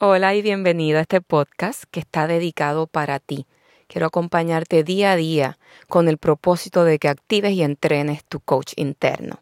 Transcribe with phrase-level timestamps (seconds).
[0.00, 3.46] Hola y bienvenido a este podcast que está dedicado para ti.
[3.88, 5.58] Quiero acompañarte día a día
[5.88, 9.40] con el propósito de que actives y entrenes tu coach interno.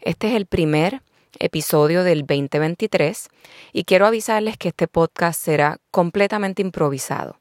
[0.00, 1.02] Este es el primer
[1.38, 3.28] episodio del 2023
[3.74, 7.36] y quiero avisarles que este podcast será completamente improvisado.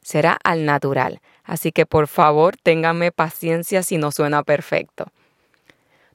[0.00, 5.06] Será al natural, así que por favor ténganme paciencia si no suena perfecto.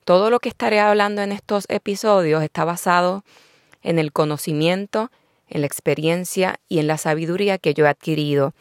[0.05, 3.25] Todo lo que estaré hablando en estos episodios está basado
[3.83, 5.11] en el conocimiento,
[5.49, 8.53] en la experiencia y en la sabiduría que yo he adquirido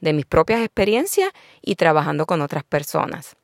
[0.00, 1.30] de mis propias experiencias
[1.62, 3.36] y trabajando con otras personas.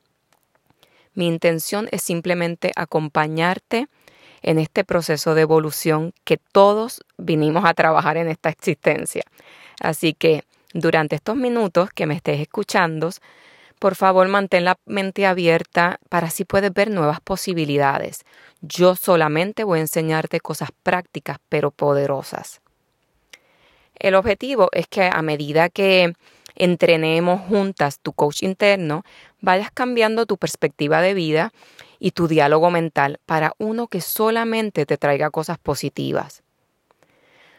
[1.14, 3.88] Mi intención es simplemente acompañarte
[4.42, 9.22] en este proceso de evolución que todos vinimos a trabajar en esta existencia.
[9.80, 13.11] Así que durante estos minutos que me estés escuchando,
[13.78, 18.24] por favor mantén la mente abierta para así puedes ver nuevas posibilidades.
[18.61, 22.61] Yo solamente voy a enseñarte cosas prácticas pero poderosas.
[24.02, 26.15] El objetivo es que a medida que
[26.56, 29.05] entrenemos juntas tu coach interno,
[29.41, 31.53] vayas cambiando tu perspectiva de vida
[32.00, 36.42] y tu diálogo mental para uno que solamente te traiga cosas positivas.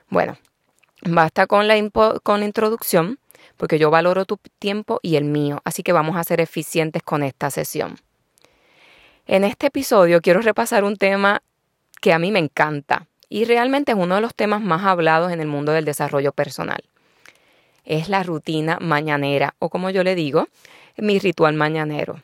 [0.10, 0.38] Bueno,
[1.06, 1.76] basta con la,
[2.22, 3.20] con la introducción
[3.56, 7.24] porque yo valoro tu tiempo y el mío, así que vamos a ser eficientes con
[7.24, 7.96] esta sesión.
[9.28, 11.42] En este episodio quiero repasar un tema
[12.02, 15.42] que a mí me encanta y realmente es uno de los temas más hablados en
[15.42, 16.84] el mundo del desarrollo personal.
[17.84, 20.50] Es la rutina mañanera o como yo le digo,
[20.98, 22.22] mi ritual mañanero.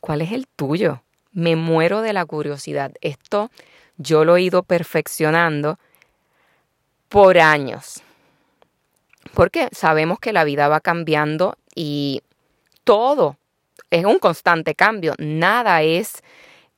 [0.00, 1.04] ¿Cuál es el tuyo?
[1.30, 2.90] Me muero de la curiosidad.
[3.00, 3.52] Esto
[3.96, 5.78] yo lo he ido perfeccionando
[7.08, 8.02] por años.
[9.34, 12.22] Porque sabemos que la vida va cambiando y
[12.82, 13.36] todo
[13.92, 15.14] es un constante cambio.
[15.18, 16.24] Nada es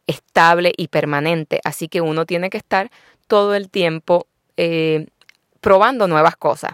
[0.06, 1.62] estable y permanente.
[1.64, 2.90] Así que uno tiene que estar
[3.30, 5.06] todo el tiempo eh,
[5.60, 6.72] probando nuevas cosas.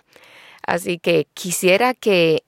[0.67, 2.45] Así que quisiera que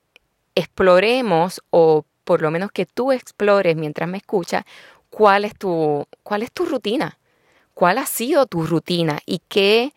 [0.55, 4.63] exploremos o por lo menos que tú explores mientras me escuchas
[5.11, 7.19] cuál es tu, cuál es tu rutina,
[7.75, 9.93] cuál ha sido tu rutina y qué,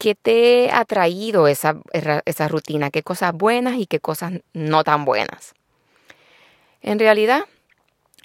[0.00, 5.04] qué te ha traído esa, esa rutina, qué cosas buenas y qué cosas no tan
[5.04, 5.54] buenas.
[6.82, 7.44] En realidad,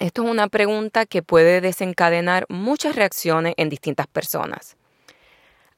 [0.00, 4.76] esto es una pregunta que puede desencadenar muchas reacciones en distintas personas.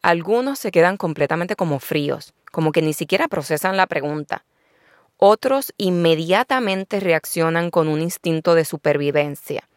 [0.02, 4.44] Algunos se quedan completamente como fríos, como que ni siquiera procesan la pregunta.
[5.16, 9.68] Otros inmediatamente reaccionan con un instinto de supervivencia.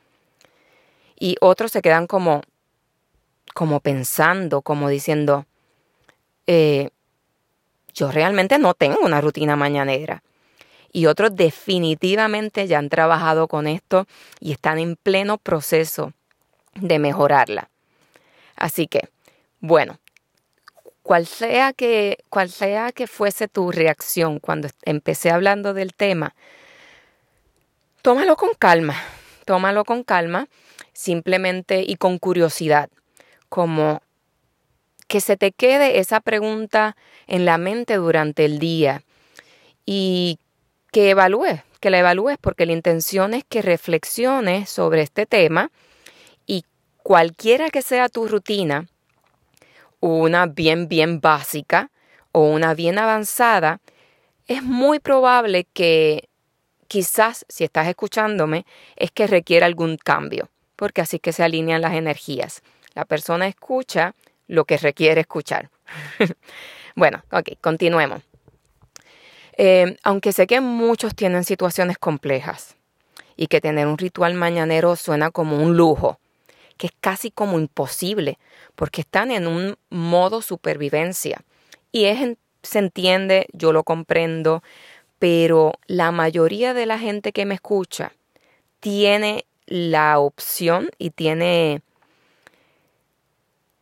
[1.18, 2.42] Y otros se quedan como,
[3.54, 5.46] como pensando, como diciendo,
[6.48, 6.90] eh,
[7.94, 10.24] yo realmente no tengo una rutina mañanera.
[10.92, 14.08] Y otros definitivamente ya han trabajado con esto
[14.40, 16.14] y están en pleno proceso
[16.74, 17.70] de mejorarla.
[18.56, 19.10] Así que,
[19.60, 20.00] bueno,
[21.06, 22.18] cual sea que,
[22.48, 26.34] sea que fuese tu reacción cuando empecé hablando del tema,
[28.02, 28.96] tómalo con calma,
[29.46, 30.48] tómalo con calma,
[30.94, 32.90] simplemente y con curiosidad,
[33.50, 34.02] como
[35.08, 39.04] que se te quede esa pregunta en la mente durante el día
[39.86, 40.40] y
[40.92, 45.70] que evalúes, que la evalúes, porque la intención es que reflexiones sobre este tema
[46.48, 46.66] y
[47.04, 48.88] cualquiera que sea tu rutina,
[50.14, 51.90] una bien, bien básica
[52.32, 53.80] o una bien avanzada,
[54.48, 56.30] es muy probable que
[56.88, 61.94] quizás, si estás escuchándome, es que requiera algún cambio, porque así que se alinean las
[61.94, 62.62] energías.
[62.94, 64.14] La persona escucha
[64.48, 65.70] lo que requiere escuchar.
[66.96, 68.22] bueno, ok, continuemos.
[69.58, 72.76] Eh, aunque sé que muchos tienen situaciones complejas
[73.36, 76.20] y que tener un ritual mañanero suena como un lujo,
[76.78, 78.38] que es casi como imposible,
[78.76, 81.42] porque están en un modo supervivencia.
[81.92, 84.62] Y es, se entiende, yo lo comprendo,
[85.20, 88.12] pero la mayoría de la gente que me escucha
[88.80, 91.82] tiene la opción y tiene,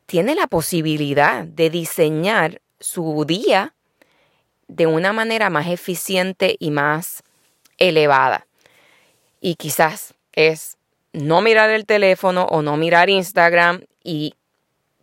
[0.06, 3.73] tiene la posibilidad de diseñar su día
[4.67, 7.23] de una manera más eficiente y más
[7.78, 8.47] elevada.
[9.41, 10.78] Y quizás es
[11.14, 14.36] no mirar el teléfono o no mirar Instagram y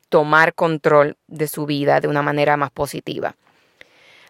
[0.08, 3.36] tomar control de su vida de una manera más positiva.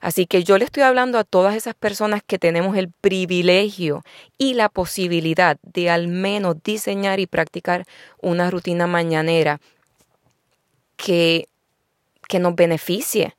[0.01, 4.03] Así que yo le estoy hablando a todas esas personas que tenemos el privilegio
[4.39, 7.85] y la posibilidad de al menos diseñar y practicar
[8.19, 9.61] una rutina mañanera
[10.97, 11.49] que,
[12.29, 13.37] que nos beneficie,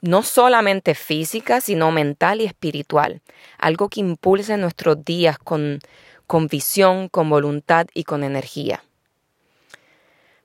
[0.00, 3.20] no solamente física, sino mental y espiritual,
[3.58, 5.78] algo que impulse nuestros días con,
[6.26, 8.82] con visión, con voluntad y con energía.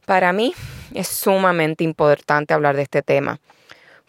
[0.06, 0.54] Para mí
[0.94, 3.40] es sumamente importante hablar de este tema,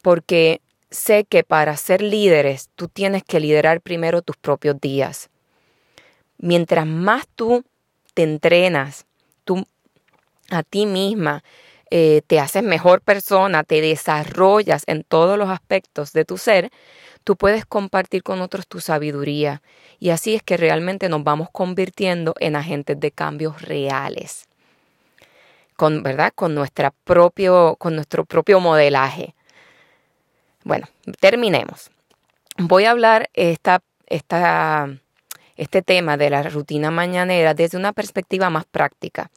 [0.03, 0.61] porque
[0.91, 5.31] sé que para ser líderes tú tienes que liderar primero tus propios días.
[6.39, 7.65] Mientras más tú
[8.15, 9.07] te entrenas,
[9.45, 9.67] tú
[10.51, 11.43] a ti misma
[11.91, 16.71] eh, te haces mejor persona, te desarrollas en todos los aspectos de tu ser,
[17.25, 19.63] tú puedes compartir con otros tu sabiduría.
[19.99, 24.49] Y así es que realmente nos vamos convirtiendo en agentes de cambios reales.
[25.77, 26.33] Con, ¿verdad?
[26.35, 29.35] Con, nuestra propio, con nuestro propio modelaje.
[30.65, 30.87] Bueno,
[31.21, 31.91] terminemos.
[32.57, 34.89] Voy a hablar esta, esta,
[35.57, 39.31] este tema de la rutina mañanera desde una perspectiva más práctica.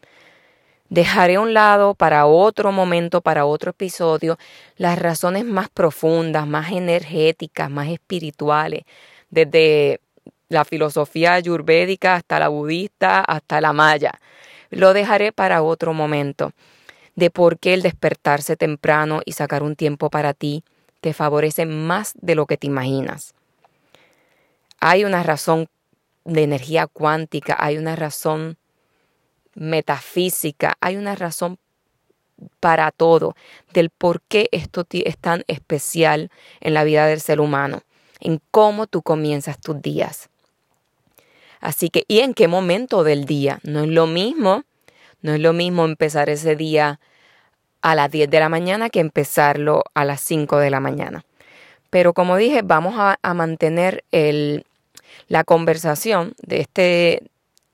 [0.89, 4.37] Dejaré a un lado para otro momento, para otro episodio,
[4.77, 8.83] las razones más profundas, más energéticas, más espirituales,
[9.31, 9.99] desde
[10.47, 14.19] la filosofía ayurvédica hasta la budista, hasta la maya.
[14.69, 16.51] Lo dejaré para otro momento,
[17.15, 20.63] de por qué el despertarse temprano y sacar un tiempo para ti
[21.01, 23.33] te favorece más de lo que te imaginas.
[24.79, 25.67] Hay una razón
[26.25, 28.57] de energía cuántica, hay una razón
[29.55, 31.57] metafísica, hay una razón
[32.59, 33.35] para todo
[33.73, 36.29] del por qué esto es tan especial
[36.59, 37.81] en la vida del ser humano,
[38.19, 40.29] en cómo tú comienzas tus días.
[41.61, 43.59] Así que, ¿y en qué momento del día?
[43.63, 44.63] No es lo mismo,
[45.21, 46.99] no es lo mismo empezar ese día
[47.81, 51.23] a las 10 de la mañana que empezarlo a las 5 de la mañana.
[51.89, 54.65] Pero como dije, vamos a, a mantener el,
[55.27, 57.23] la conversación de este,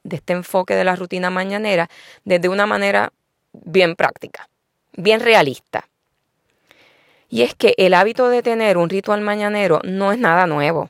[0.03, 1.89] de este enfoque de la rutina mañanera
[2.24, 3.13] desde una manera
[3.53, 4.50] bien práctica,
[4.94, 5.88] bien realista.
[7.30, 10.89] Y es que el hábito de tener un ritual mañanero no es nada nuevo.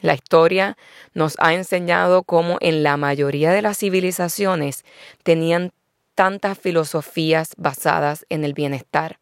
[0.00, 0.76] La historia
[1.14, 4.84] nos ha enseñado cómo en la mayoría de las civilizaciones
[5.22, 5.72] tenían
[6.14, 9.18] tantas filosofías basadas en el bienestar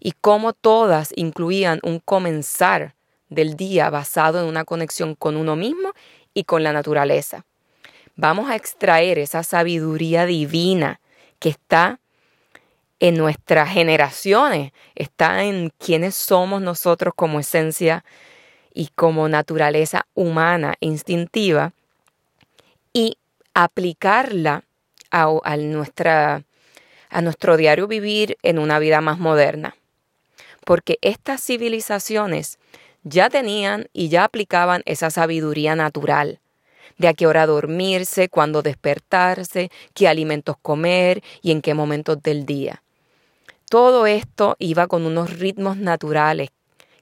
[0.00, 2.94] y cómo todas incluían un comenzar
[3.28, 5.92] del día basado en una conexión con uno mismo
[6.32, 7.44] y con la naturaleza
[8.18, 11.00] vamos a extraer esa sabiduría divina
[11.38, 12.00] que está
[12.98, 18.04] en nuestras generaciones, está en quienes somos nosotros como esencia
[18.74, 21.72] y como naturaleza humana instintiva
[22.92, 23.18] y
[23.54, 24.64] aplicarla
[25.12, 26.42] a, nuestra,
[27.10, 29.76] a nuestro diario vivir en una vida más moderna.
[30.64, 32.58] Porque estas civilizaciones
[33.04, 36.40] ya tenían y ya aplicaban esa sabiduría natural
[36.96, 42.46] de a qué hora dormirse, cuándo despertarse, qué alimentos comer y en qué momentos del
[42.46, 42.82] día.
[43.68, 46.50] Todo esto iba con unos ritmos naturales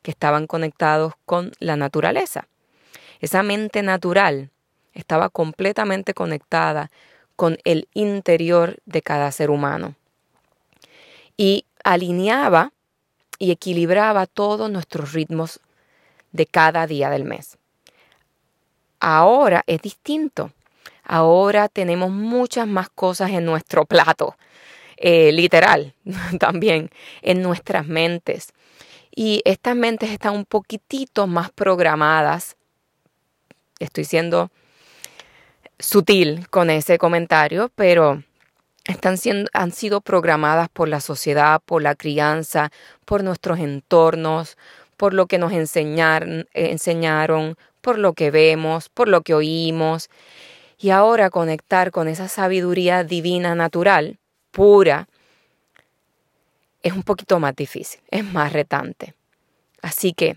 [0.03, 2.49] que estaban conectados con la naturaleza.
[3.21, 4.51] Esa mente natural
[4.93, 6.91] estaba completamente conectada
[7.37, 9.95] con el interior de cada ser humano
[11.37, 12.73] y alineaba
[13.39, 15.61] y equilibraba todos nuestros ritmos
[16.33, 17.59] de cada día del mes.
[19.01, 20.53] Ahora es distinto.
[21.05, 24.37] Ahora tenemos muchas más cosas en nuestro plato,
[24.97, 25.95] eh, literal
[26.41, 26.91] también,
[27.23, 28.53] en nuestras mentes.
[29.15, 32.57] Y estas mentes están un poquitito más programadas.
[33.79, 34.51] Estoy siendo
[35.79, 38.23] sutil con ese comentario, pero
[38.85, 42.71] están siendo, han sido programadas por la sociedad, por la crianza,
[43.05, 44.57] por nuestros entornos,
[44.97, 50.11] por lo que nos enseñaron, enseñaron por lo que vemos, por lo que oímos,
[50.77, 54.19] y ahora conectar con esa sabiduría divina natural,
[54.51, 55.07] pura,
[56.83, 59.15] es un poquito más difícil, es más retante.
[59.83, 60.37] Así que,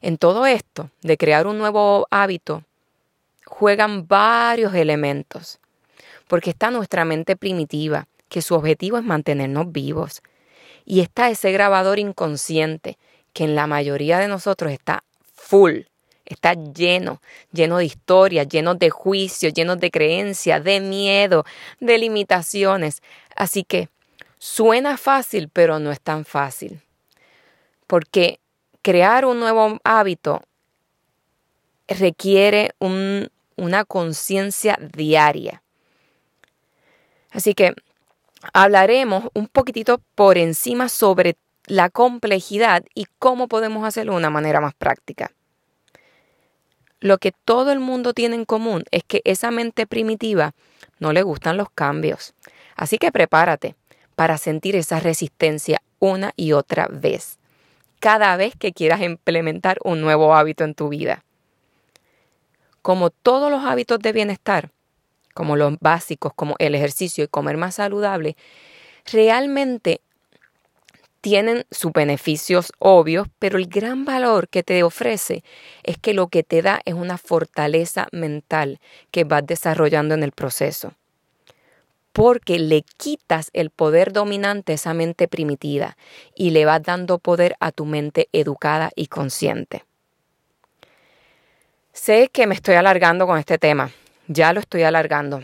[0.00, 2.62] en todo esto de crear un nuevo hábito,
[3.44, 5.58] juegan varios elementos,
[6.28, 10.22] porque está nuestra mente primitiva, que su objetivo es mantenernos vivos,
[10.84, 12.96] y está ese grabador inconsciente,
[13.32, 15.02] que en la mayoría de nosotros está
[15.34, 15.80] full,
[16.24, 17.20] Está lleno,
[17.52, 21.44] lleno de historias, lleno de juicios, lleno de creencias, de miedo,
[21.80, 23.02] de limitaciones.
[23.34, 23.88] Así que
[24.38, 26.80] suena fácil, pero no es tan fácil.
[27.86, 28.38] Porque
[28.82, 30.42] crear un nuevo hábito
[31.88, 35.62] requiere una conciencia diaria.
[37.30, 37.74] Así que
[38.52, 41.36] hablaremos un poquitito por encima sobre
[41.66, 45.32] la complejidad y cómo podemos hacerlo de una manera más práctica
[47.02, 50.54] lo que todo el mundo tiene en común es que esa mente primitiva
[51.00, 52.32] no le gustan los cambios.
[52.76, 53.74] Así que prepárate
[54.14, 57.38] para sentir esa resistencia una y otra vez,
[57.98, 61.24] cada vez que quieras implementar un nuevo hábito en tu vida.
[62.82, 64.70] Como todos los hábitos de bienestar,
[65.34, 68.36] como los básicos, como el ejercicio y comer más saludable,
[69.10, 70.02] realmente
[71.22, 75.44] tienen sus beneficios obvios, pero el gran valor que te ofrece
[75.84, 78.80] es que lo que te da es una fortaleza mental
[79.12, 80.94] que vas desarrollando en el proceso.
[82.12, 85.96] Porque le quitas el poder dominante a esa mente primitiva
[86.34, 89.84] y le vas dando poder a tu mente educada y consciente.
[91.92, 93.92] Sé que me estoy alargando con este tema,
[94.26, 95.42] ya lo estoy alargando.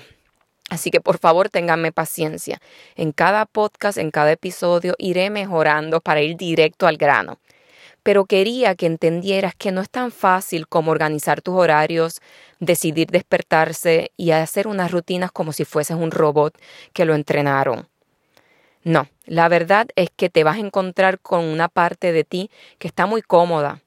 [0.69, 2.61] Así que por favor ténganme paciencia.
[2.95, 7.39] En cada podcast, en cada episodio, iré mejorando para ir directo al grano.
[8.03, 12.21] Pero quería que entendieras que no es tan fácil como organizar tus horarios,
[12.61, 16.57] decidir despertarse y hacer unas rutinas como si fueses un robot
[16.93, 17.89] que lo entrenaron.
[18.85, 22.89] No, la verdad es que te vas a encontrar con una parte de ti que
[22.89, 23.83] está muy cómoda,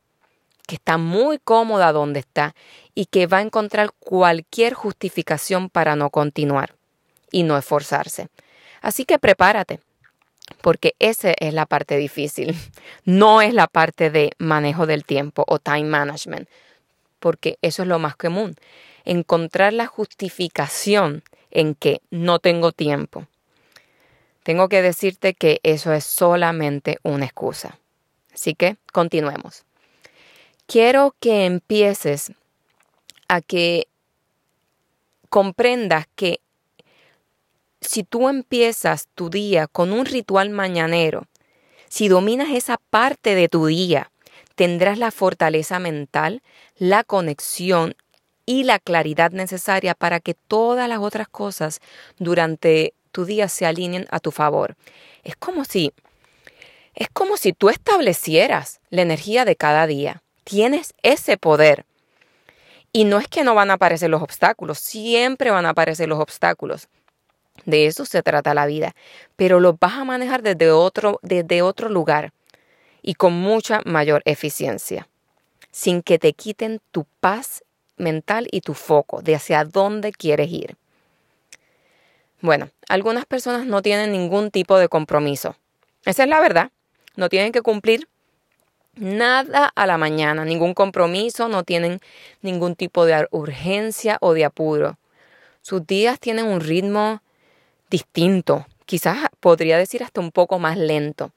[0.72, 2.56] que está muy cómoda donde está
[2.96, 6.76] y que va a encontrar cualquier justificación para no continuar
[7.30, 8.30] y no esforzarse.
[8.82, 9.82] Así que prepárate,
[10.62, 12.56] porque esa es la parte difícil,
[13.04, 16.48] no es la parte de manejo del tiempo o time management,
[17.20, 18.56] porque eso es lo más común,
[19.04, 23.28] encontrar la justificación en que no tengo tiempo.
[24.44, 27.78] Tengo que decirte que eso es solamente una excusa.
[28.34, 29.66] Así que continuemos.
[30.72, 32.32] Quiero que empieces
[33.28, 33.90] a que
[35.28, 36.40] comprendas que
[37.82, 41.28] si tú empiezas tu día con un ritual mañanero,
[41.90, 44.14] si dominas esa parte de tu día,
[44.56, 46.42] tendrás la fortaleza mental,
[46.78, 47.98] la conexión
[48.46, 51.82] y la claridad necesaria para que todas las otras cosas
[52.18, 54.78] durante tu día se alineen a tu favor.
[55.26, 55.92] Es como si
[56.96, 60.24] es como si tú establecieras la energía de cada día.
[60.44, 61.86] Tienes ese poder.
[62.94, 66.20] Y no es que no van a aparecer los obstáculos, siempre van a aparecer los
[66.20, 66.90] obstáculos.
[67.66, 68.96] De eso se trata la vida,
[69.36, 72.34] pero los vas a manejar desde otro, desde otro lugar
[73.02, 75.08] y con mucha mayor eficiencia,
[75.72, 77.64] sin que te quiten tu paz
[77.98, 80.76] mental y tu foco de hacia dónde quieres ir.
[82.42, 85.56] Bueno, algunas personas no tienen ningún tipo de compromiso.
[86.06, 86.72] Esa es la verdad.
[87.16, 88.08] No tienen que cumplir
[88.96, 92.00] nada a la mañana, ningún compromiso, no tienen
[92.42, 94.98] ningún tipo de urgencia o de apuro.
[95.62, 97.22] Sus días tienen un ritmo
[97.90, 101.32] distinto, quizás podría decir hasta un poco más lento,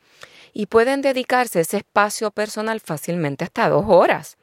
[0.52, 4.37] y pueden dedicarse ese espacio personal fácilmente hasta dos horas.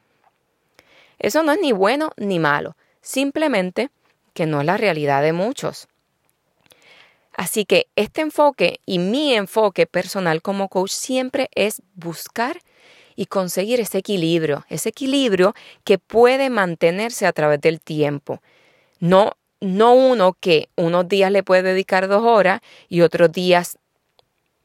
[1.18, 3.90] Eso no es ni bueno ni malo, simplemente
[4.34, 5.88] que no es la realidad de muchos.
[7.34, 12.58] Así que este enfoque y mi enfoque personal como coach siempre es buscar
[13.16, 15.54] y conseguir ese equilibrio, ese equilibrio
[15.84, 18.40] que puede mantenerse a través del tiempo.
[19.00, 23.78] No, no uno que unos días le puede dedicar dos horas y otros días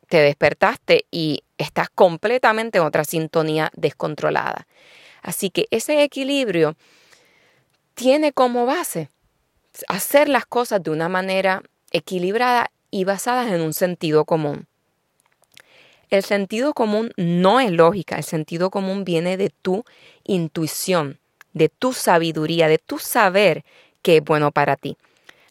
[0.10, 4.68] te despertaste y estás completamente en otra sintonía descontrolada.
[5.22, 6.75] Así que ese equilibrio
[7.94, 9.10] tiene como base
[9.88, 11.62] hacer las cosas de una manera
[11.92, 14.68] equilibrada y basadas en un sentido común.
[16.10, 19.84] El sentido común no es lógica, el sentido común viene de tu
[20.24, 21.20] intuición,
[21.52, 23.66] de tu sabiduría, de tu saber
[24.02, 24.98] que es bueno para ti.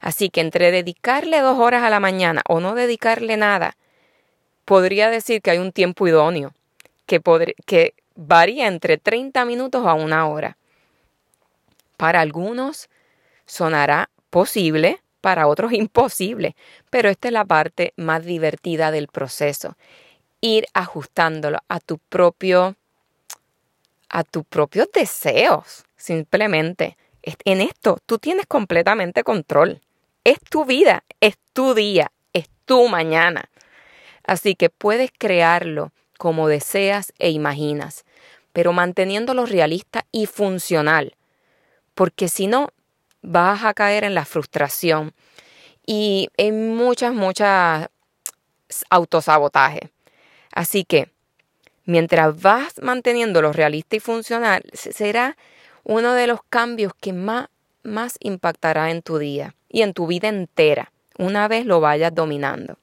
[0.01, 3.77] Así que entre dedicarle dos horas a la mañana o no dedicarle nada,
[4.65, 6.55] podría decir que hay un tiempo idóneo,
[7.05, 7.21] que,
[7.67, 10.57] que varía entre 30 minutos a una hora.
[11.99, 12.89] Para algunos
[13.45, 16.57] sonará posible, para otros imposible,
[16.89, 19.77] pero esta es la parte más divertida del proceso
[20.41, 22.77] ir ajustándolo a tu propio
[24.09, 26.97] a tus propios deseos, simplemente.
[27.45, 29.81] En esto tú tienes completamente control.
[30.25, 33.51] Es tu vida, es tu día, es tu mañana.
[34.25, 38.05] Así que puedes crearlo como deseas e imaginas,
[38.53, 41.17] pero manteniéndolo realista y funcional,
[41.95, 42.71] porque si no,
[43.23, 45.15] vas a caer en la frustración
[45.85, 47.89] y en muchas, muchas
[48.91, 49.91] autosabotaje.
[50.57, 51.11] Así que,
[51.85, 55.37] mientras vas manteniendo lo realista y funcional, será
[55.85, 57.49] uno de los cambios que más,
[57.83, 62.79] más impactará en tu día y en tu vida entera, una vez lo vayas dominando.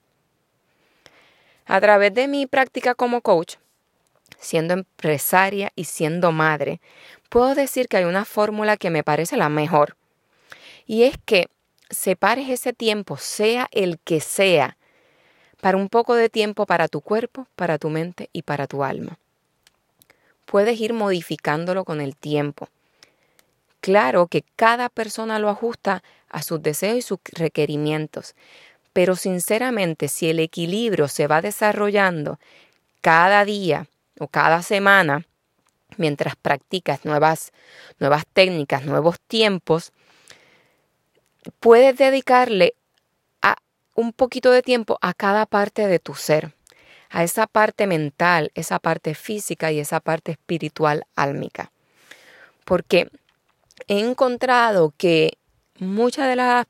[1.66, 3.56] A través de mi práctica como coach,
[4.38, 6.80] siendo empresaria y siendo madre,
[7.30, 9.98] puedo decir que hay una fórmula que me parece la mejor.
[10.86, 11.48] Y es que
[11.90, 14.78] separes ese tiempo, sea el que sea,
[15.64, 19.18] para un poco de tiempo para tu cuerpo, para tu mente y para tu alma.
[20.46, 22.68] Puedes ir modificándolo con el tiempo.
[23.80, 28.36] claro que cada persona lo ajusta a sus deseos y sus requerimientos.
[28.92, 32.40] Pero sinceramente, si el equilibrio se va desarrollando
[33.00, 33.88] cada día
[34.20, 35.26] o cada semana,
[35.96, 37.54] mientras practicas nuevas,
[38.00, 39.94] nuevas técnicas, nuevos tiempos,
[41.62, 42.76] puedes dedicarle
[43.96, 46.54] un poquito de tiempo a cada parte de tu ser,
[47.10, 51.72] a esa parte mental, esa parte física y esa parte espiritual álmica.
[52.66, 53.10] Porque
[53.88, 55.38] he encontrado que
[55.80, 56.66] muchas de las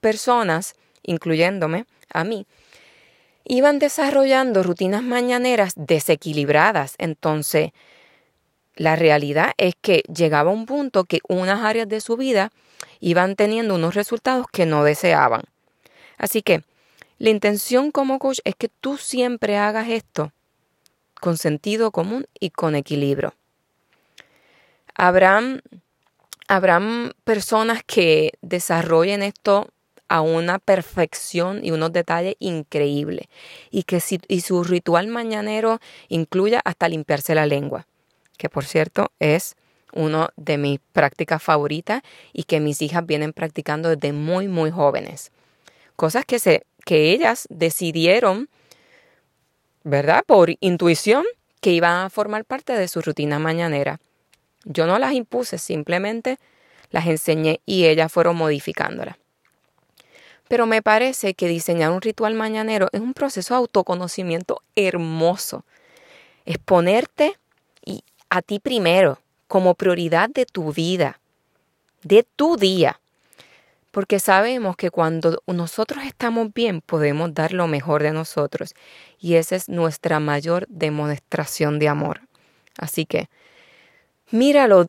[0.00, 2.46] personas, incluyéndome a mí,
[3.44, 6.94] iban desarrollando rutinas mañaneras desequilibradas.
[6.98, 7.72] Entonces,
[8.74, 12.50] la realidad es que llegaba un punto que unas áreas de su vida
[13.00, 15.42] iban teniendo unos resultados que no deseaban.
[16.18, 16.62] Así que
[17.18, 20.32] la intención como coach es que tú siempre hagas esto
[21.20, 23.34] con sentido común y con equilibrio.
[24.94, 25.62] Habrán,
[26.48, 29.68] habrán personas que desarrollen esto
[30.08, 33.26] a una perfección y unos detalles increíbles
[33.70, 37.86] y que si, y su ritual mañanero incluya hasta limpiarse la lengua,
[38.36, 39.56] que por cierto es
[39.92, 42.02] uno de mis prácticas favoritas
[42.32, 45.32] y que mis hijas vienen practicando desde muy, muy jóvenes.
[45.96, 48.48] Cosas que, se, que ellas decidieron,
[49.82, 50.24] ¿verdad?
[50.26, 51.24] Por intuición,
[51.60, 54.00] que iban a formar parte de su rutina mañanera.
[54.64, 56.38] Yo no las impuse, simplemente
[56.90, 59.16] las enseñé y ellas fueron modificándolas.
[60.48, 65.64] Pero me parece que diseñar un ritual mañanero es un proceso de autoconocimiento hermoso.
[66.44, 67.38] Es ponerte
[67.84, 71.18] y a ti primero, como prioridad de tu vida,
[72.02, 73.00] de tu día.
[73.94, 78.74] Porque sabemos que cuando nosotros estamos bien podemos dar lo mejor de nosotros
[79.20, 82.22] y esa es nuestra mayor demostración de amor.
[82.76, 83.28] Así que
[84.32, 84.88] míralo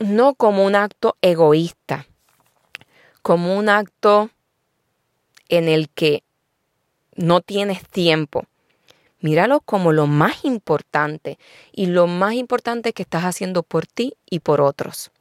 [0.00, 2.06] no como un acto egoísta,
[3.22, 4.30] como un acto
[5.48, 6.24] en el que
[7.14, 8.48] no tienes tiempo,
[9.20, 11.38] Míralo como lo más importante
[11.72, 15.12] y lo más importante que estás haciendo por ti y por otros.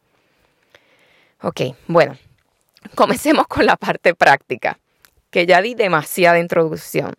[1.42, 2.18] Ok, bueno,
[2.96, 4.80] comencemos con la parte práctica,
[5.30, 7.16] que ya di demasiada introducción.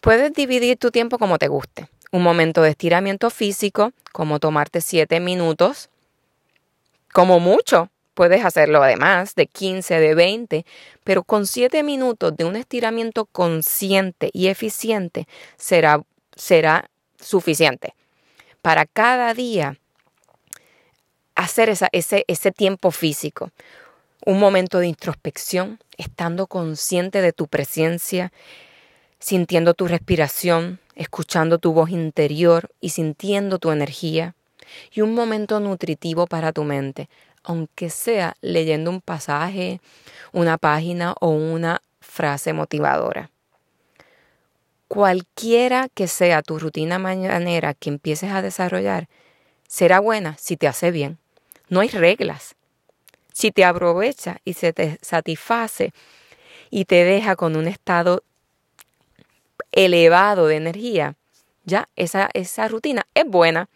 [0.00, 1.88] Puedes dividir tu tiempo como te guste.
[2.12, 5.90] Un momento de estiramiento físico, como tomarte 7 minutos,
[7.12, 10.66] como mucho, Puedes hacerlo además de 15, de 20,
[11.04, 16.02] pero con 7 minutos de un estiramiento consciente y eficiente será,
[16.36, 17.94] será suficiente
[18.60, 19.78] para cada día
[21.34, 21.88] hacer ese,
[22.26, 23.52] ese tiempo físico.
[24.26, 28.32] Un momento de introspección, estando consciente de tu presencia,
[29.18, 34.34] sintiendo tu respiración, escuchando tu voz interior y sintiendo tu energía.
[34.92, 37.08] Y un momento nutritivo para tu mente,
[37.42, 39.80] aunque sea leyendo un pasaje,
[40.32, 43.30] una página o una frase motivadora.
[44.88, 49.08] Cualquiera que sea tu rutina mañanera que empieces a desarrollar,
[49.66, 51.18] será buena si te hace bien.
[51.68, 52.56] No hay reglas.
[53.32, 55.92] Si te aprovecha y se te satisface
[56.70, 58.22] y te deja con un estado
[59.72, 61.14] elevado de energía,
[61.64, 63.68] ya esa, esa rutina es buena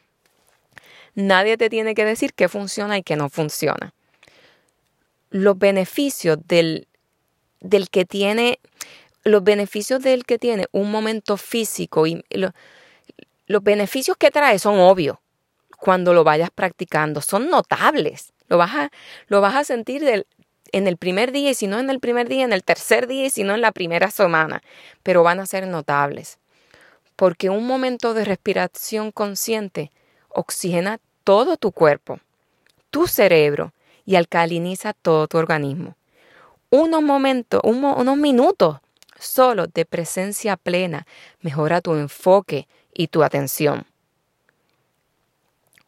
[1.15, 3.95] Nadie te tiene que decir qué funciona y qué no funciona.
[5.31, 6.89] Los beneficios del,
[7.61, 8.59] del que tiene,
[9.23, 12.25] los beneficios del que tiene un momento físico y
[13.47, 15.19] los beneficios que trae son obvios
[15.79, 18.33] cuando lo vayas practicando, son notables.
[18.49, 18.91] Lo vas a,
[19.29, 20.27] lo vas a sentir del,
[20.73, 23.27] en el primer día y si no en el primer día, en el tercer día
[23.27, 24.63] y si no en la primera semana,
[25.03, 26.39] pero van a ser notables.
[27.17, 29.93] Porque un momento de respiración consciente
[30.29, 32.19] oxigena todo tu cuerpo,
[32.91, 33.73] tu cerebro
[34.05, 35.97] y alcaliniza todo tu organismo.
[36.71, 38.79] Unos momentos, unos minutos
[39.19, 41.07] solo de presencia plena
[41.41, 43.87] mejora tu enfoque y tu atención.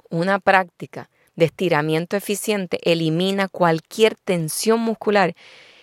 [0.08, 5.34] Una práctica de estiramiento eficiente elimina cualquier tensión muscular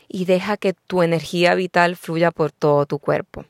[0.08, 3.46] y deja que tu energía vital fluya por todo tu cuerpo.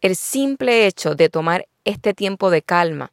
[0.00, 3.12] El simple hecho de tomar este tiempo de calma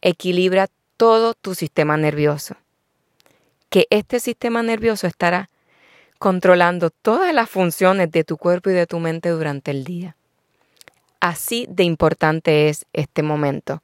[0.00, 2.56] equilibra todo tu sistema nervioso.
[3.68, 5.50] Que este sistema nervioso estará
[6.18, 10.16] controlando todas las funciones de tu cuerpo y de tu mente durante el día.
[11.20, 13.82] Así de importante es este momento,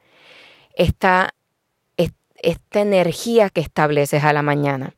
[0.74, 1.34] esta,
[2.42, 4.94] esta energía que estableces a la mañana.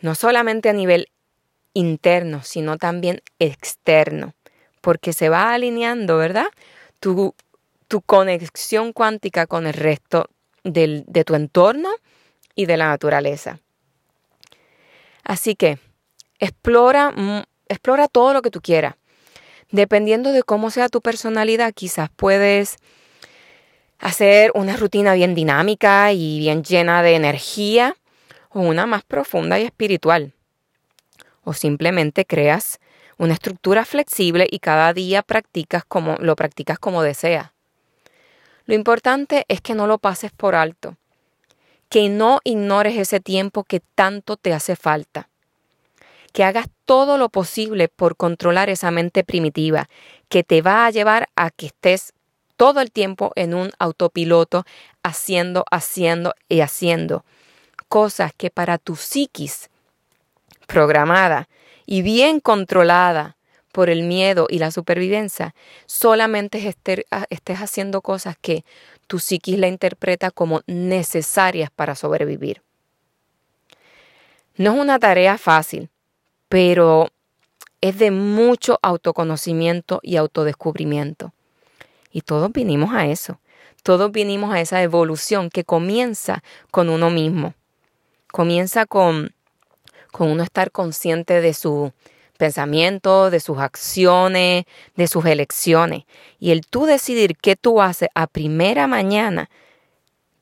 [0.00, 1.08] No solamente a nivel
[1.74, 4.34] interno, sino también externo,
[4.80, 6.46] porque se va alineando, ¿verdad?
[7.00, 7.34] Tu,
[7.88, 10.28] tu conexión cuántica con el resto
[10.64, 11.90] de tu entorno
[12.54, 13.58] y de la naturaleza.
[15.24, 15.78] Así que
[16.38, 17.14] explora,
[17.68, 18.96] explora todo lo que tú quieras.
[19.70, 22.76] Dependiendo de cómo sea tu personalidad, quizás puedes
[24.02, 27.96] hacer una rutina bien dinámica y bien llena de energía
[28.50, 30.34] o una más profunda y espiritual.
[31.44, 32.80] O simplemente creas
[33.16, 37.52] una estructura flexible y cada día practicas como lo practicas como deseas.
[38.66, 40.96] Lo importante es que no lo pases por alto,
[41.88, 45.28] que no ignores ese tiempo que tanto te hace falta,
[46.32, 49.88] que hagas todo lo posible por controlar esa mente primitiva
[50.28, 52.14] que te va a llevar a que estés
[52.56, 54.64] todo el tiempo en un autopiloto
[55.02, 57.24] haciendo, haciendo y haciendo
[57.88, 59.68] cosas que para tu psiquis
[60.66, 61.48] programada
[61.86, 63.36] y bien controlada
[63.72, 65.54] por el miedo y la supervivencia,
[65.86, 68.64] solamente estés haciendo cosas que
[69.06, 72.62] tu psiquis la interpreta como necesarias para sobrevivir.
[74.56, 75.90] No es una tarea fácil,
[76.48, 77.08] pero
[77.80, 81.32] es de mucho autoconocimiento y autodescubrimiento.
[82.12, 83.40] Y todos vinimos a eso.
[83.82, 87.54] Todos vinimos a esa evolución que comienza con uno mismo.
[88.30, 89.32] Comienza con
[90.12, 91.92] con uno estar consciente de su
[92.36, 96.04] pensamiento, de sus acciones, de sus elecciones.
[96.38, 99.50] Y el tú decidir qué tú haces a primera mañana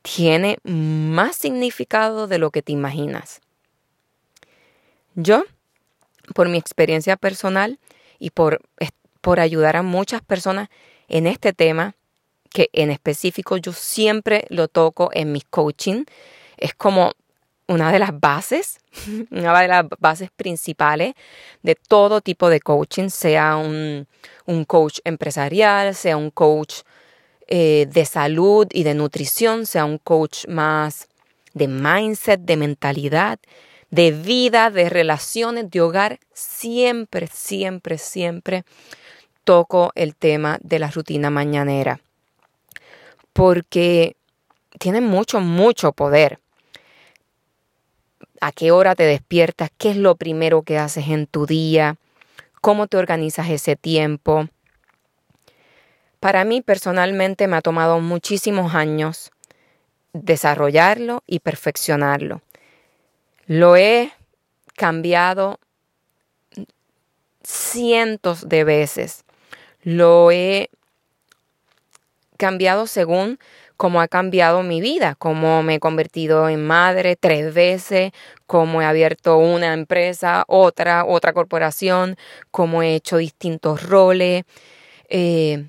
[0.03, 3.41] tiene más significado de lo que te imaginas.
[5.15, 5.45] Yo,
[6.35, 7.79] por mi experiencia personal
[8.19, 8.61] y por,
[9.21, 10.69] por ayudar a muchas personas
[11.11, 11.95] en este tema,
[12.51, 16.05] que en específico yo siempre lo toco en mis coaching,
[16.57, 17.13] es como
[17.67, 18.79] una de las bases,
[19.31, 21.15] una de las bases principales
[21.63, 24.07] de todo tipo de coaching, sea un,
[24.67, 26.81] coach empresarial, sea un coach
[27.47, 31.09] eh, de salud y de nutrición, sea un coach más
[31.55, 33.39] de mindset, de mentalidad,
[33.91, 38.65] de vida, de relaciones, de hogar, siempre, siempre, siempre
[39.45, 42.01] toco el tema de la rutina mañanera.
[43.33, 44.17] Porque
[44.79, 46.39] tiene mucho, mucho poder
[48.41, 51.97] a qué hora te despiertas, qué es lo primero que haces en tu día,
[52.61, 54.49] cómo te organizas ese tiempo.
[56.21, 59.31] Para mí personalmente me ha tomado muchísimos años
[60.13, 62.43] desarrollarlo y perfeccionarlo.
[63.47, 64.13] Lo he
[64.77, 65.59] cambiado
[67.43, 69.25] cientos de veces.
[69.83, 70.71] Lo he
[72.37, 73.39] cambiado según
[73.77, 78.13] cómo ha cambiado mi vida, cómo me he convertido en madre tres veces,
[78.47, 82.17] cómo he abierto una empresa, otra, otra corporación,
[82.51, 84.45] cómo he hecho distintos roles.
[85.09, 85.65] Eh,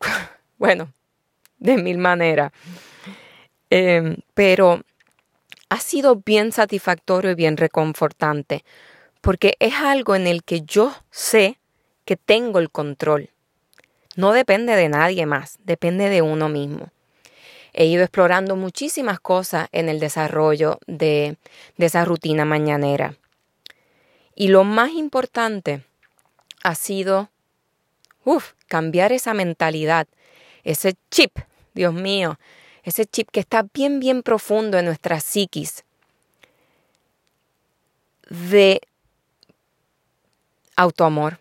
[0.58, 0.92] bueno,
[1.58, 2.52] de mil maneras.
[3.70, 4.82] Em, pero
[5.70, 8.64] ha sido bien satisfactorio y bien reconfortante,
[9.20, 11.58] porque es algo en el que yo sé
[12.06, 13.28] que tengo el control.
[14.16, 16.90] No depende de nadie más, depende de uno mismo
[17.76, 21.36] he ido explorando muchísimas cosas en el desarrollo de,
[21.76, 23.16] esa rutina mañanera.
[24.34, 25.84] Y lo más importante
[26.64, 27.30] ha sido,
[28.66, 30.08] cambiar esa mentalidad,
[30.64, 31.38] ese chip,
[31.74, 32.40] Dios mío,
[32.82, 35.84] ese chip que está bien, bien profundo en nuestra psiquis,
[38.30, 38.80] de
[40.76, 41.38] autoamor,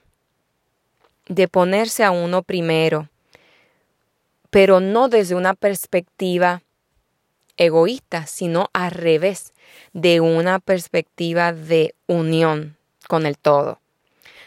[1.28, 3.10] de ponerse a uno primero,
[4.50, 6.62] pero no desde una perspectiva
[7.58, 9.54] egoísta, sino al revés,
[9.94, 13.80] de una perspectiva de unión con el todo,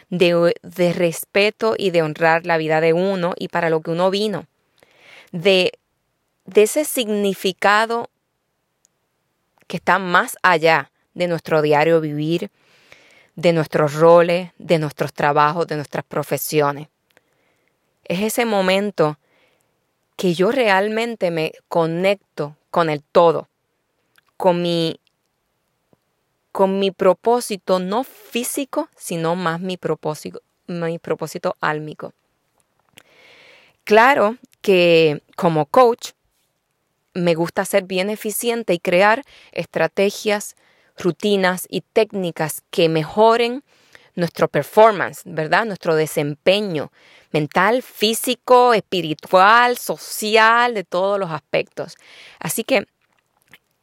[0.09, 4.09] de, de, respeto y de honrar la vida de uno y para lo que uno
[4.09, 4.45] vino,
[5.31, 5.73] de,
[6.45, 8.09] de ese significado
[9.67, 12.49] que está más allá de nuestro diario vivir,
[13.39, 16.89] de nuestros roles, de nuestros trabajos, de nuestras profesiones.
[18.03, 19.17] Es ese momento
[20.17, 23.47] que yo realmente me conecto con el todo,
[24.35, 24.99] con mi,
[26.51, 32.11] con mi propósito no físico, sino más mi propósito, mi propósito álmico.
[33.85, 36.11] Claro que como coach
[37.13, 39.23] me gusta ser bien eficiente y crear
[39.53, 40.57] estrategias,
[40.99, 43.63] rutinas y técnicas que mejoren
[44.15, 45.65] nuestro performance, ¿verdad?
[45.65, 46.91] Nuestro desempeño,
[47.31, 51.95] mental, físico, espiritual, social, de todos los aspectos.
[52.39, 52.85] Así que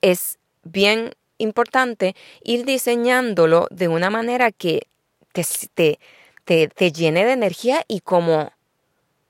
[0.01, 4.87] es bien importante ir diseñándolo de una manera que
[5.33, 5.99] te,
[6.45, 8.53] te, llene de energía y como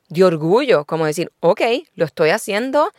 [0.08, 1.62] de orgullo, como decir, ok,
[1.94, 2.92] lo estoy haciendo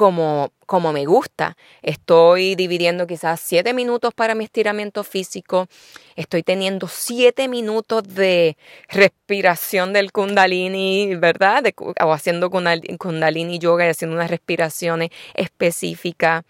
[0.00, 1.58] como, como me gusta.
[1.82, 5.68] Estoy dividiendo quizás siete minutos para mi estiramiento físico.
[6.16, 8.56] Estoy teniendo siete minutos de
[8.88, 11.64] respiración del kundalini, ¿verdad?
[11.76, 16.44] o haciendo kundalini yoga y haciendo unas respiraciones específicas,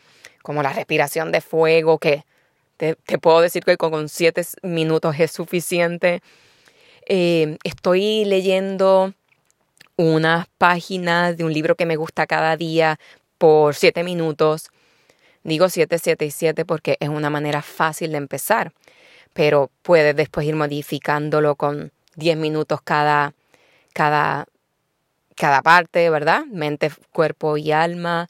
[0.44, 2.22] como la respiración de fuego, que
[2.76, 6.22] te, puedo decir que con siete minutos es suficiente.
[7.08, 9.12] Eh, estoy leyendo
[10.00, 12.98] unas páginas de un libro que me gusta cada día
[13.40, 14.68] por siete minutos.
[15.44, 18.74] Digo siete, siete y siete porque es una manera fácil de empezar,
[19.32, 23.32] pero puedes después ir modificándolo con diez minutos cada,
[23.94, 24.44] cada,
[25.36, 26.44] cada parte, ¿verdad?
[26.52, 28.28] Mente, cuerpo y alma,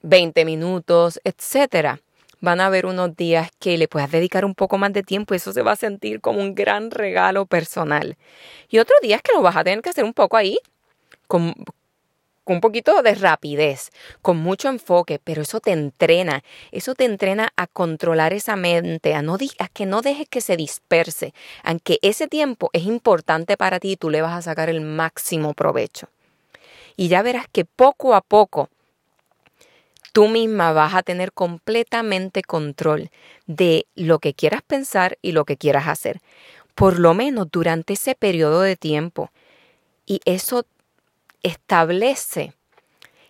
[0.00, 2.00] 20 minutos, etcétera
[2.40, 5.38] van a haber unos días que le puedas dedicar un poco más de tiempo y
[5.38, 8.16] eso se va a sentir como un gran regalo personal.
[8.70, 10.56] Y otros días que lo vas a tener que hacer un poco ahí,
[11.26, 11.52] con,
[12.52, 13.90] un poquito de rapidez,
[14.22, 19.22] con mucho enfoque, pero eso te entrena, eso te entrena a controlar esa mente, a,
[19.22, 23.92] no, a que no dejes que se disperse, aunque ese tiempo es importante para ti
[23.92, 26.08] y tú le vas a sacar el máximo provecho.
[26.96, 28.70] Y ya verás que poco a poco
[30.12, 33.10] tú misma vas a tener completamente control
[33.46, 36.20] de lo que quieras pensar y lo que quieras hacer,
[36.74, 39.30] por lo menos durante ese periodo de tiempo.
[40.06, 40.64] Y eso
[41.42, 42.52] establece,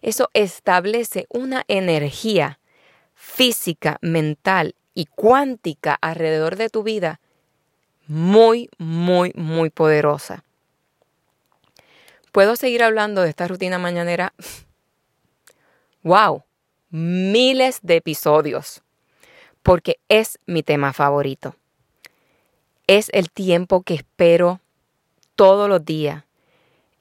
[0.03, 2.59] eso establece una energía
[3.15, 7.21] física, mental y cuántica alrededor de tu vida
[8.07, 10.45] muy, muy, muy poderosa.
[12.33, 14.33] ¿Puedo seguir hablando de esta rutina mañanera?
[16.03, 16.45] ¡Wow!
[16.91, 18.83] miles de episodios,
[19.63, 21.57] porque es mi tema favorito.
[22.87, 24.61] Es el tiempo que espero
[25.37, 26.25] todos los días,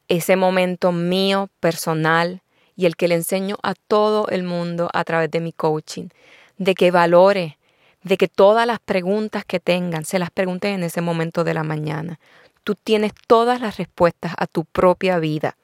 [0.08, 2.41] ese momento mío personal
[2.76, 6.10] y el que le enseño a todo el mundo a través de mi coaching,
[6.58, 7.58] de que valore,
[8.04, 11.63] de que todas las preguntas que tengan se las pregunten en ese momento de la
[11.63, 12.20] mañana.
[12.63, 15.58] Tú tienes todas las respuestas a tu propia vida.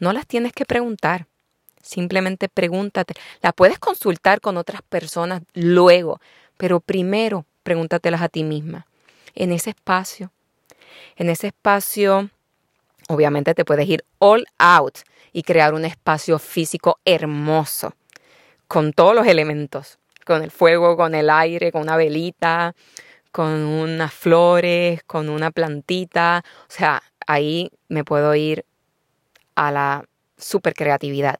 [0.00, 1.26] No las tienes que preguntar.
[1.82, 3.14] Simplemente pregúntate.
[3.42, 6.20] La puedes consultar con otras personas luego,
[6.56, 8.86] pero primero pregúntatelas a ti misma.
[9.34, 10.30] En ese espacio,
[11.16, 12.30] en ese espacio,
[13.14, 14.98] obviamente te puedes ir all out
[15.32, 17.94] y crear un espacio físico hermoso,
[18.68, 22.74] con todos los elementos, con el fuego, con el aire, con una velita,
[23.32, 26.44] con unas flores, con una plantita.
[26.68, 28.64] O sea, ahí me puedo ir
[29.54, 30.04] a la
[30.36, 31.38] super creatividad.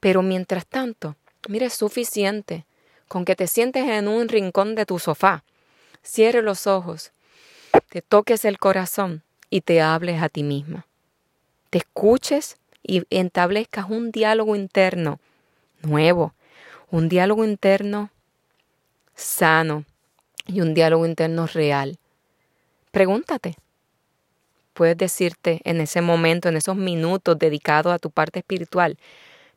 [0.00, 1.16] Pero mientras tanto,
[1.48, 2.64] mire, es suficiente
[3.08, 5.44] con que te sientes en un rincón de tu sofá,
[6.02, 7.12] cierres los ojos,
[7.88, 10.86] te toques el corazón y te hables a ti misma.
[11.70, 15.18] Te escuches y establezcas un diálogo interno
[15.82, 16.34] nuevo,
[16.90, 18.10] un diálogo interno
[19.14, 19.84] sano
[20.46, 21.98] y un diálogo interno real.
[22.90, 23.56] Pregúntate.
[24.72, 28.98] Puedes decirte en ese momento, en esos minutos dedicados a tu parte espiritual,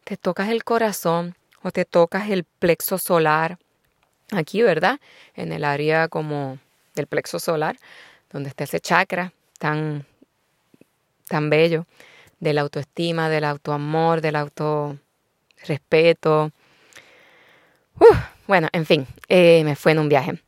[0.04, 3.60] te tocas el corazón o te tocas el plexo solar,
[4.32, 5.00] aquí, ¿verdad?
[5.36, 6.58] En el área como
[6.96, 7.78] del plexo solar,
[8.32, 10.06] donde está ese chakra tan,
[11.30, 11.86] tan bello,
[12.42, 16.52] de la autoestima, del autoamor, del autorrespeto.
[18.48, 20.42] bueno, en fin, eh, me fue en un viaje.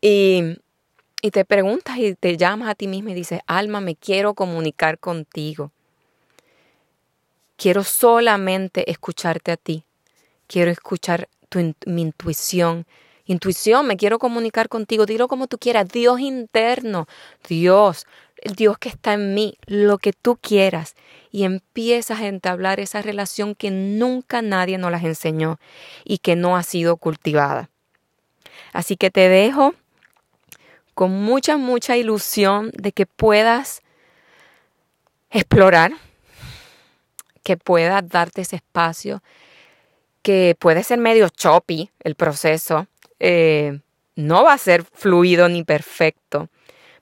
[0.00, 0.58] Y,
[1.22, 4.98] y te preguntas y te llamas a ti mismo y dices, alma, me quiero comunicar
[4.98, 5.72] contigo.
[7.56, 9.84] Quiero solamente escucharte a ti.
[10.46, 11.28] Quiero escuchar
[11.86, 12.86] mi intuición.
[13.26, 15.06] Intuición, me quiero comunicar contigo.
[15.06, 15.88] Dilo como tú quieras.
[15.88, 17.06] Dios interno.
[17.48, 18.06] Dios.
[18.36, 19.58] El Dios que está en mí.
[19.66, 20.94] Lo que tú quieras.
[21.30, 25.58] Y empiezas a entablar esa relación que nunca nadie nos las enseñó
[26.04, 27.70] y que no ha sido cultivada.
[28.72, 29.74] Así que te dejo
[30.94, 33.82] con mucha, mucha ilusión de que puedas
[35.30, 35.92] explorar
[37.44, 39.22] que pueda darte ese espacio,
[40.22, 42.88] que puede ser medio choppy el proceso,
[43.20, 43.80] eh,
[44.16, 46.48] no va a ser fluido ni perfecto,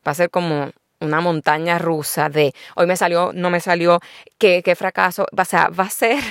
[0.07, 4.01] va a ser como una montaña rusa de hoy me salió, no me salió,
[4.39, 6.23] qué, qué fracaso, o sea, va a ser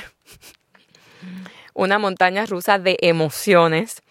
[1.74, 4.02] una montaña rusa de emociones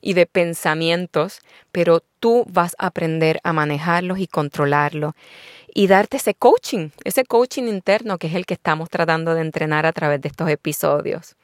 [0.00, 1.40] y de pensamientos,
[1.72, 5.14] pero tú vas a aprender a manejarlos y controlarlos
[5.74, 9.86] y darte ese coaching, ese coaching interno que es el que estamos tratando de entrenar
[9.86, 11.36] a través de estos episodios,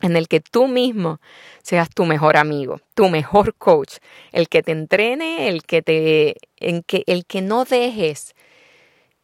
[0.00, 1.20] en el que tú mismo
[1.62, 3.96] seas tu mejor amigo, tu mejor coach,
[4.32, 8.34] el que te entrene, el que te en que el que no dejes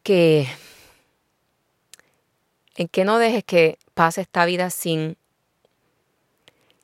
[0.03, 0.47] que
[2.75, 5.17] en que no dejes que pase esta vida sin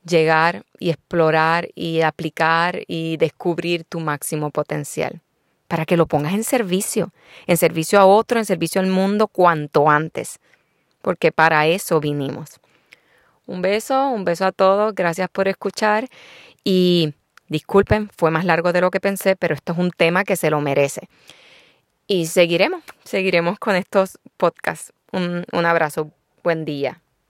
[0.06, 5.21] llegar y explorar y aplicar y descubrir tu máximo potencial,
[5.67, 7.12] para que lo pongas en servicio,
[7.45, 10.39] en servicio a otro, en servicio al mundo cuanto antes,
[11.01, 12.61] porque para eso vinimos.
[13.45, 16.08] Un beso, un beso a todos, gracias por escuchar
[16.63, 17.13] y
[17.47, 20.49] disculpen, fue más largo de lo que pensé, pero esto es un tema que se
[20.49, 21.10] lo merece.
[22.08, 24.93] Y seguiremos, seguiremos con estos podcasts.
[25.12, 26.12] Un, un abrazo,
[26.43, 27.00] buen día.